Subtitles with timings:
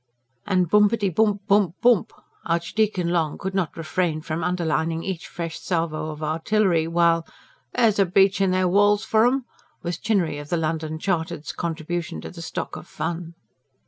[0.47, 2.09] And: "Boompity boomp boomp boomp!"
[2.47, 7.23] Archdeacon Long could not refrain from underlining each fresh salvo of artillery; while:
[7.73, 9.45] "That's a breach in their walls for 'em!"
[9.83, 13.35] was Chinnery of the London Chartered's contribution to the stock of fun.